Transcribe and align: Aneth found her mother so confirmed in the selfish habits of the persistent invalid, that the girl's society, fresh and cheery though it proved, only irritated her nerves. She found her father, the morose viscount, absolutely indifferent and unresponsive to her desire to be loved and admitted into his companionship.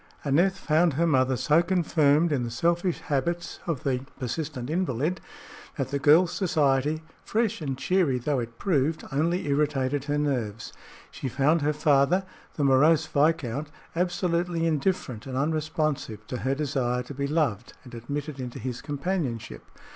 Aneth 0.25 0.57
found 0.57 0.93
her 0.93 1.05
mother 1.05 1.37
so 1.37 1.61
confirmed 1.61 2.31
in 2.31 2.41
the 2.41 2.49
selfish 2.49 3.01
habits 3.01 3.59
of 3.67 3.83
the 3.83 3.99
persistent 4.19 4.67
invalid, 4.67 5.21
that 5.77 5.89
the 5.89 5.99
girl's 5.99 6.31
society, 6.31 7.03
fresh 7.23 7.61
and 7.61 7.77
cheery 7.77 8.17
though 8.17 8.39
it 8.39 8.57
proved, 8.57 9.03
only 9.11 9.45
irritated 9.45 10.05
her 10.05 10.17
nerves. 10.17 10.73
She 11.11 11.29
found 11.29 11.61
her 11.61 11.71
father, 11.71 12.25
the 12.55 12.63
morose 12.63 13.05
viscount, 13.05 13.69
absolutely 13.95 14.65
indifferent 14.65 15.27
and 15.27 15.37
unresponsive 15.37 16.25
to 16.25 16.37
her 16.37 16.55
desire 16.55 17.03
to 17.03 17.13
be 17.13 17.27
loved 17.27 17.73
and 17.83 17.93
admitted 17.93 18.39
into 18.39 18.57
his 18.57 18.81
companionship. 18.81 19.61